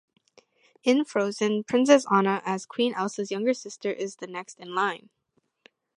[0.83, 5.11] In "Frozen", Princess Anna, as Queen Elsa's younger sister, is the next in line.